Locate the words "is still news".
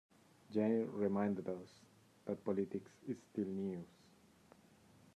3.07-3.85